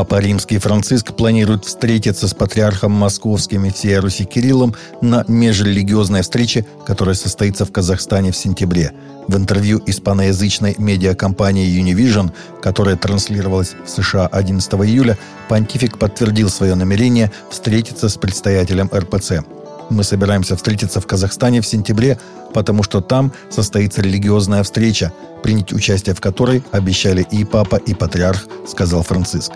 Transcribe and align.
Папа 0.00 0.18
Римский 0.18 0.56
Франциск 0.56 1.12
планирует 1.12 1.66
встретиться 1.66 2.26
с 2.26 2.32
патриархом 2.32 2.90
московским 2.90 3.66
и 3.66 3.70
всей 3.70 3.98
Руси 3.98 4.24
Кириллом 4.24 4.74
на 5.02 5.26
межрелигиозной 5.28 6.22
встрече, 6.22 6.64
которая 6.86 7.14
состоится 7.14 7.66
в 7.66 7.70
Казахстане 7.70 8.32
в 8.32 8.36
сентябре. 8.36 8.92
В 9.28 9.36
интервью 9.36 9.78
испаноязычной 9.84 10.74
медиакомпании 10.78 11.68
Univision, 11.68 12.32
которая 12.62 12.96
транслировалась 12.96 13.74
в 13.84 13.90
США 13.90 14.26
11 14.26 14.72
июля, 14.72 15.18
понтифик 15.50 15.98
подтвердил 15.98 16.48
свое 16.48 16.74
намерение 16.74 17.30
встретиться 17.50 18.08
с 18.08 18.16
предстоятелем 18.16 18.88
РПЦ. 18.94 19.42
Мы 19.90 20.02
собираемся 20.02 20.56
встретиться 20.56 21.02
в 21.02 21.06
Казахстане 21.06 21.60
в 21.60 21.66
сентябре, 21.66 22.18
потому 22.54 22.82
что 22.82 23.02
там 23.02 23.34
состоится 23.50 24.00
религиозная 24.00 24.62
встреча, 24.62 25.12
принять 25.42 25.74
участие 25.74 26.14
в 26.14 26.22
которой 26.22 26.62
обещали 26.72 27.26
и 27.30 27.44
папа, 27.44 27.76
и 27.76 27.92
патриарх, 27.92 28.46
сказал 28.66 29.02
Франциск. 29.02 29.52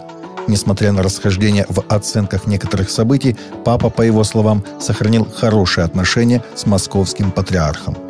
Несмотря 0.46 0.92
на 0.92 1.02
расхождения 1.02 1.66
в 1.68 1.82
оценках 1.88 2.46
некоторых 2.46 2.90
событий, 2.90 3.36
папа, 3.64 3.90
по 3.90 4.02
его 4.02 4.24
словам, 4.24 4.64
сохранил 4.80 5.24
хорошие 5.24 5.84
отношения 5.84 6.42
с 6.54 6.66
московским 6.66 7.30
патриархом. 7.30 8.03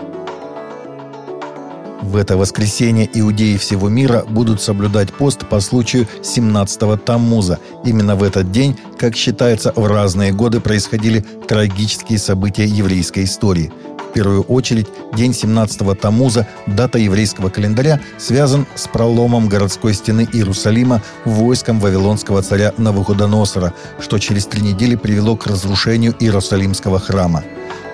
В 2.05 2.17
это 2.17 2.37
воскресенье 2.37 3.09
иудеи 3.15 3.57
всего 3.57 3.89
мира 3.89 4.25
будут 4.29 4.61
соблюдать 4.61 5.11
пост 5.11 5.49
по 5.49 5.59
случаю 5.61 6.07
17-го 6.21 6.99
Таммуза. 6.99 7.59
Именно 7.85 8.15
в 8.15 8.23
этот 8.23 8.53
день, 8.53 8.77
как 8.99 9.17
считается, 9.17 9.73
в 9.75 9.87
разные 9.87 10.31
годы 10.31 10.61
происходили 10.61 11.25
трагические 11.49 12.19
события 12.19 12.67
еврейской 12.67 13.25
истории– 13.25 13.73
первую 14.15 14.43
очередь 14.43 14.87
день 15.15 15.33
17-го 15.33 15.95
Тамуза, 15.95 16.47
дата 16.67 16.99
еврейского 16.99 17.51
календаря, 17.51 18.01
связан 18.17 18.67
с 18.77 18.87
проломом 18.87 19.49
городской 19.49 19.93
стены 19.93 20.27
Иерусалима 20.33 21.03
войском 21.25 21.81
вавилонского 21.81 22.41
царя 22.43 22.73
Навуходоносора, 22.79 23.75
что 23.99 24.19
через 24.19 24.47
три 24.47 24.63
недели 24.63 24.95
привело 24.95 25.37
к 25.37 25.47
разрушению 25.47 26.15
Иерусалимского 26.21 27.01
храма. 27.01 27.43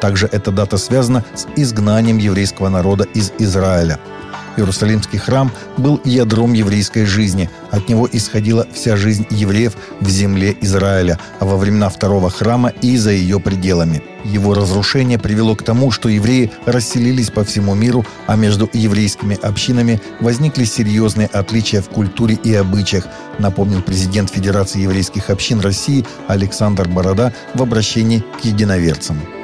Также 0.00 0.28
эта 0.30 0.50
дата 0.50 0.78
связана 0.78 1.24
с 1.34 1.46
изгнанием 1.56 2.18
еврейского 2.18 2.68
народа 2.68 3.04
из 3.14 3.32
Израиля– 3.38 3.98
Иерусалимский 4.56 5.18
храм 5.18 5.50
был 5.76 6.00
ядром 6.04 6.52
еврейской 6.52 7.04
жизни. 7.04 7.48
От 7.70 7.88
него 7.88 8.08
исходила 8.10 8.66
вся 8.72 8.96
жизнь 8.96 9.26
евреев 9.30 9.74
в 10.00 10.08
земле 10.08 10.56
Израиля, 10.60 11.18
а 11.38 11.44
во 11.44 11.56
времена 11.56 11.88
второго 11.88 12.30
храма 12.30 12.68
и 12.68 12.96
за 12.96 13.10
ее 13.10 13.40
пределами. 13.40 14.02
Его 14.24 14.52
разрушение 14.52 15.18
привело 15.18 15.56
к 15.56 15.62
тому, 15.62 15.90
что 15.90 16.08
евреи 16.08 16.50
расселились 16.66 17.30
по 17.30 17.42
всему 17.42 17.74
миру, 17.74 18.04
а 18.26 18.36
между 18.36 18.68
еврейскими 18.72 19.38
общинами 19.40 20.00
возникли 20.20 20.64
серьезные 20.64 21.28
отличия 21.28 21.80
в 21.80 21.88
культуре 21.88 22.34
и 22.34 22.52
обычаях, 22.52 23.06
напомнил 23.38 23.80
президент 23.80 24.30
Федерации 24.30 24.82
еврейских 24.82 25.30
общин 25.30 25.60
России 25.60 26.04
Александр 26.28 26.86
Борода 26.86 27.32
в 27.54 27.62
обращении 27.62 28.22
к 28.40 28.44
единоверцам. 28.44 29.39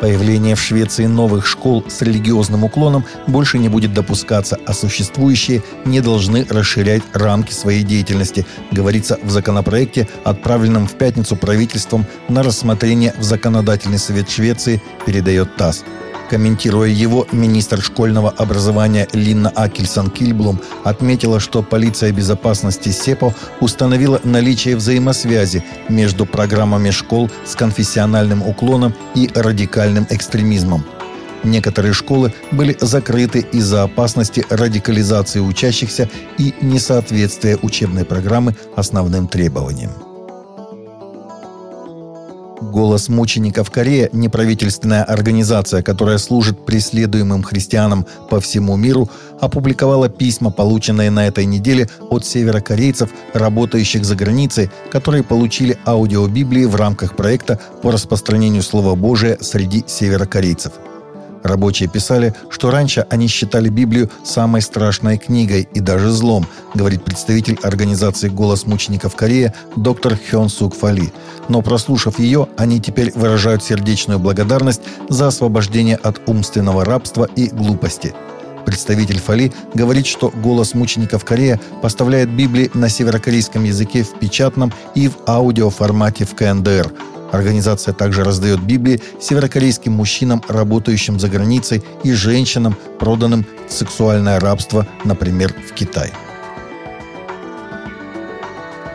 Появление 0.00 0.54
в 0.54 0.60
Швеции 0.60 1.06
новых 1.06 1.46
школ 1.46 1.84
с 1.88 2.02
религиозным 2.02 2.62
уклоном 2.62 3.04
больше 3.26 3.58
не 3.58 3.68
будет 3.68 3.92
допускаться, 3.92 4.56
а 4.64 4.72
существующие 4.72 5.62
не 5.84 6.00
должны 6.00 6.46
расширять 6.48 7.02
рамки 7.12 7.52
своей 7.52 7.82
деятельности, 7.82 8.46
говорится 8.70 9.18
в 9.22 9.30
законопроекте, 9.30 10.08
отправленном 10.24 10.86
в 10.86 10.92
пятницу 10.92 11.34
правительством 11.34 12.06
на 12.28 12.42
рассмотрение 12.42 13.12
в 13.18 13.22
Законодательный 13.24 13.98
совет 13.98 14.30
Швеции, 14.30 14.80
передает 15.04 15.56
ТАСС. 15.56 15.84
Комментируя 16.28 16.88
его, 16.90 17.26
министр 17.32 17.80
школьного 17.80 18.28
образования 18.30 19.08
Линна 19.14 19.48
Акельсон 19.48 20.10
Кильблум 20.10 20.60
отметила, 20.84 21.40
что 21.40 21.62
полиция 21.62 22.12
безопасности 22.12 22.90
СЕПО 22.90 23.34
установила 23.60 24.20
наличие 24.24 24.76
взаимосвязи 24.76 25.64
между 25.88 26.26
программами 26.26 26.90
школ 26.90 27.30
с 27.46 27.54
конфессиональным 27.54 28.42
уклоном 28.42 28.94
и 29.14 29.30
радикальным 29.34 30.06
экстремизмом. 30.10 30.84
Некоторые 31.44 31.94
школы 31.94 32.34
были 32.50 32.76
закрыты 32.80 33.46
из-за 33.52 33.84
опасности 33.84 34.44
радикализации 34.50 35.40
учащихся 35.40 36.10
и 36.36 36.52
несоответствия 36.60 37.58
учебной 37.62 38.04
программы 38.04 38.54
основным 38.76 39.28
требованиям. 39.28 40.07
«Голос 42.68 43.08
мучеников 43.08 43.70
Корея»– 43.70 44.10
неправительственная 44.12 45.02
организация, 45.02 45.82
которая 45.82 46.18
служит 46.18 46.66
преследуемым 46.66 47.42
христианам 47.42 48.06
по 48.28 48.40
всему 48.40 48.76
миру, 48.76 49.08
опубликовала 49.40 50.10
письма, 50.10 50.50
полученные 50.50 51.10
на 51.10 51.26
этой 51.26 51.46
неделе 51.46 51.88
от 52.10 52.26
северокорейцев, 52.26 53.10
работающих 53.32 54.04
за 54.04 54.16
границей, 54.16 54.70
которые 54.92 55.22
получили 55.22 55.78
аудиобиблии 55.86 56.66
в 56.66 56.76
рамках 56.76 57.16
проекта 57.16 57.58
по 57.82 57.90
распространению 57.90 58.62
Слова 58.62 58.94
Божия 58.94 59.38
среди 59.40 59.84
северокорейцев– 59.86 60.72
Рабочие 61.48 61.88
писали, 61.88 62.34
что 62.50 62.70
раньше 62.70 63.06
они 63.08 63.26
считали 63.26 63.70
Библию 63.70 64.10
самой 64.22 64.60
страшной 64.60 65.16
книгой 65.16 65.66
и 65.72 65.80
даже 65.80 66.10
злом, 66.10 66.46
говорит 66.74 67.02
представитель 67.02 67.58
организации 67.62 68.28
«Голос 68.28 68.66
мучеников 68.66 69.16
Корея» 69.16 69.54
доктор 69.74 70.18
Хён 70.30 70.50
Сук 70.50 70.76
Фали. 70.76 71.10
Но 71.48 71.62
прослушав 71.62 72.18
ее, 72.18 72.48
они 72.58 72.82
теперь 72.82 73.12
выражают 73.14 73.64
сердечную 73.64 74.18
благодарность 74.18 74.82
за 75.08 75.28
освобождение 75.28 75.96
от 75.96 76.20
умственного 76.28 76.84
рабства 76.84 77.26
и 77.34 77.46
глупости. 77.46 78.14
Представитель 78.66 79.18
Фали 79.18 79.50
говорит, 79.72 80.06
что 80.06 80.28
«Голос 80.28 80.74
мучеников 80.74 81.24
Корея» 81.24 81.58
поставляет 81.80 82.28
Библии 82.28 82.70
на 82.74 82.90
северокорейском 82.90 83.64
языке 83.64 84.02
в 84.02 84.18
печатном 84.18 84.70
и 84.94 85.08
в 85.08 85.16
аудиоформате 85.26 86.26
в 86.26 86.34
КНДР– 86.34 86.92
Организация 87.32 87.92
также 87.92 88.24
раздает 88.24 88.62
Библии 88.62 89.02
северокорейским 89.20 89.92
мужчинам, 89.92 90.42
работающим 90.48 91.20
за 91.20 91.28
границей, 91.28 91.82
и 92.02 92.12
женщинам, 92.12 92.76
проданным 92.98 93.44
в 93.68 93.72
сексуальное 93.72 94.40
рабство, 94.40 94.86
например, 95.04 95.54
в 95.68 95.74
Китай. 95.74 96.12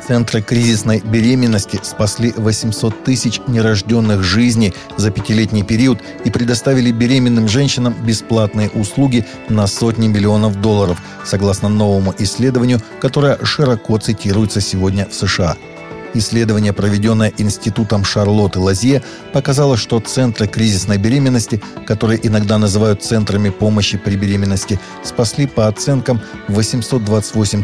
Центры 0.06 0.42
кризисной 0.42 1.00
беременности 1.00 1.80
спасли 1.82 2.34
800 2.36 3.06
тысяч 3.06 3.40
нерожденных 3.48 4.22
жизней 4.22 4.74
за 4.98 5.12
пятилетний 5.12 5.64
период 5.64 6.00
и 6.26 6.30
предоставили 6.30 6.92
беременным 6.92 7.48
женщинам 7.48 7.96
бесплатные 8.06 8.70
услуги 8.70 9.26
на 9.48 9.66
сотни 9.66 10.10
миллионов 10.10 10.60
долларов, 10.60 11.02
согласно 11.24 11.70
новому 11.70 12.14
исследованию, 12.18 12.82
которое 13.00 13.38
широко 13.46 13.98
цитируется 13.98 14.60
сегодня 14.60 15.08
в 15.08 15.14
США– 15.14 15.56
Исследование, 16.14 16.74
проведенное 16.74 17.34
Институтом 17.38 18.04
Шарлотты 18.06 18.60
Лазье, 18.60 19.02
показало, 19.32 19.78
что 19.78 20.00
центры 20.00 20.48
кризисной 20.48 20.98
беременности, 20.98 21.62
которые 21.86 22.26
иногда 22.26 22.58
называют 22.58 23.04
центрами 23.04 23.50
помощи 23.50 23.98
при 23.98 24.16
беременности, 24.16 24.80
спасли 25.04 25.48
по 25.48 25.68
оценкам 25.68 26.22
828 26.48 27.64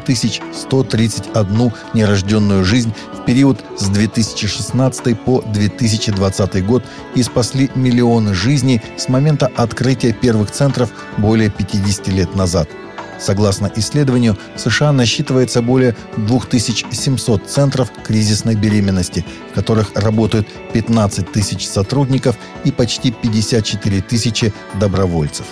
131 0.54 1.72
нерожденную 1.94 2.66
жизнь 2.66 2.94
в 3.14 3.26
период 3.26 3.64
с 3.78 3.88
2016 3.88 5.20
по 5.20 5.42
2020 5.42 6.66
год 6.66 6.84
и 7.16 7.24
спасли 7.24 7.70
миллионы 7.76 8.34
жизней 8.34 8.82
с 8.98 9.10
момента 9.10 9.50
открытия 9.56 10.14
первых 10.14 10.52
центров 10.52 10.90
более 11.18 11.50
50 11.50 12.08
лет 12.08 12.36
назад– 12.36 12.70
Согласно 13.20 13.70
исследованию, 13.76 14.38
в 14.56 14.60
США 14.60 14.92
насчитывается 14.92 15.62
более 15.62 15.96
2700 16.18 17.48
центров 17.48 17.92
кризисной 18.04 18.56
беременности, 18.56 19.26
в 19.52 19.56
которых 19.56 19.92
работают 19.96 20.48
15 20.74 21.32
тысяч 21.32 21.68
сотрудников 21.68 22.38
и 22.64 22.72
почти 22.72 23.12
54 23.12 24.02
тысячи 24.02 24.54
добровольцев. 24.80 25.46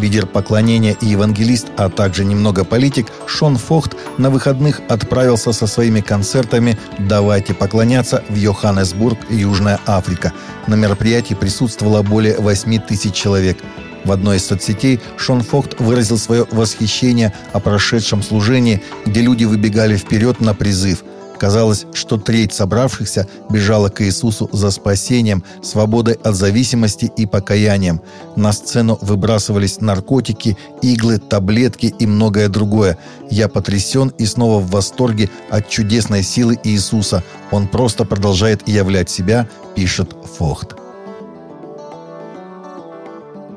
Лидер 0.00 0.26
поклонения 0.26 0.96
и 1.00 1.06
евангелист, 1.06 1.68
а 1.76 1.88
также 1.88 2.24
немного 2.24 2.64
политик 2.64 3.06
Шон 3.26 3.56
Фохт 3.56 3.96
на 4.18 4.28
выходных 4.28 4.80
отправился 4.88 5.52
со 5.52 5.66
своими 5.66 6.00
концертами 6.00 6.76
«Давайте 6.98 7.54
поклоняться» 7.54 8.24
в 8.28 8.34
Йоханнесбург, 8.34 9.18
Южная 9.30 9.78
Африка. 9.86 10.32
На 10.66 10.74
мероприятии 10.74 11.34
присутствовало 11.34 12.02
более 12.02 12.38
8 12.38 12.80
тысяч 12.80 13.14
человек– 13.14 13.58
в 14.04 14.12
одной 14.12 14.36
из 14.36 14.46
соцсетей 14.46 15.00
Шон 15.16 15.42
Фохт 15.42 15.80
выразил 15.80 16.18
свое 16.18 16.46
восхищение 16.50 17.32
о 17.52 17.60
прошедшем 17.60 18.22
служении, 18.22 18.82
где 19.06 19.20
люди 19.20 19.44
выбегали 19.44 19.96
вперед 19.96 20.40
на 20.40 20.54
призыв. 20.54 21.02
Казалось, 21.38 21.86
что 21.92 22.16
треть 22.16 22.54
собравшихся 22.54 23.26
бежала 23.50 23.88
к 23.88 24.02
Иисусу 24.02 24.48
за 24.52 24.70
спасением, 24.70 25.42
свободой 25.62 26.14
от 26.14 26.36
зависимости 26.36 27.10
и 27.16 27.26
покаянием. 27.26 28.00
На 28.36 28.52
сцену 28.52 28.98
выбрасывались 29.02 29.80
наркотики, 29.80 30.56
иглы, 30.80 31.18
таблетки 31.18 31.94
и 31.98 32.06
многое 32.06 32.48
другое. 32.48 32.98
Я 33.30 33.48
потрясен 33.48 34.12
и 34.16 34.26
снова 34.26 34.60
в 34.60 34.70
восторге 34.70 35.28
от 35.50 35.68
чудесной 35.68 36.22
силы 36.22 36.58
Иисуса. 36.62 37.24
Он 37.50 37.66
просто 37.66 38.04
продолжает 38.04 38.66
являть 38.68 39.10
себя, 39.10 39.48
пишет 39.74 40.14
Фохт. 40.38 40.76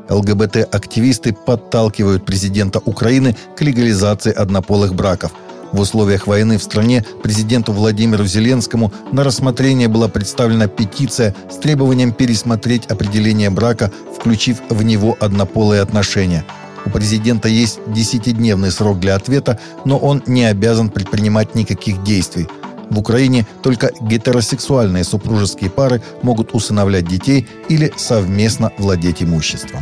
ЛГБТ-активисты 0.09 1.33
подталкивают 1.33 2.25
президента 2.25 2.79
Украины 2.85 3.35
к 3.55 3.61
легализации 3.61 4.31
однополых 4.31 4.93
браков. 4.95 5.31
В 5.71 5.81
условиях 5.81 6.27
войны 6.27 6.57
в 6.57 6.63
стране 6.63 7.05
президенту 7.23 7.73
Владимиру 7.73 8.25
Зеленскому 8.25 8.91
на 9.11 9.23
рассмотрение 9.23 9.89
была 9.89 10.07
представлена 10.07 10.67
петиция 10.67 11.35
с 11.51 11.57
требованием 11.57 12.13
пересмотреть 12.13 12.85
определение 12.85 13.49
брака, 13.49 13.91
включив 14.17 14.61
в 14.69 14.81
него 14.83 15.17
однополые 15.19 15.81
отношения. 15.81 16.45
У 16.85 16.89
президента 16.89 17.49
есть 17.49 17.79
десятидневный 17.87 18.71
срок 18.71 18.99
для 19.01 19.15
ответа, 19.15 19.59
но 19.83 19.97
он 19.97 20.23
не 20.25 20.45
обязан 20.45 20.89
предпринимать 20.89 21.53
никаких 21.53 22.01
действий. 22.03 22.47
В 22.89 22.99
Украине 22.99 23.45
только 23.61 23.91
гетеросексуальные 23.99 25.03
супружеские 25.03 25.69
пары 25.69 26.01
могут 26.21 26.55
усыновлять 26.55 27.07
детей 27.07 27.45
или 27.67 27.91
совместно 27.97 28.71
владеть 28.77 29.21
имуществом. 29.21 29.81